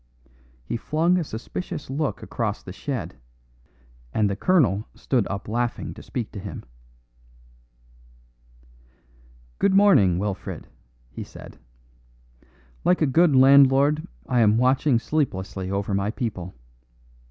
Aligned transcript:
He 0.65 0.77
flung 0.77 1.19
a 1.19 1.23
suspicious 1.23 1.87
look 1.87 2.23
across 2.23 2.63
the 2.63 2.73
shed, 2.73 3.17
and 4.11 4.27
the 4.31 4.35
colonel 4.35 4.87
stood 4.95 5.27
up 5.27 5.47
laughing 5.47 5.93
to 5.93 6.01
speak 6.01 6.31
to 6.31 6.39
him. 6.39 6.63
"Good 9.59 9.75
morning, 9.75 10.17
Wilfred," 10.17 10.65
he 11.11 11.23
said. 11.23 11.59
"Like 12.83 13.03
a 13.03 13.05
good 13.05 13.35
landlord 13.35 14.07
I 14.27 14.39
am 14.39 14.57
watching 14.57 14.97
sleeplessly 14.97 15.69
over 15.69 15.93
my 15.93 16.09
people. 16.09 16.55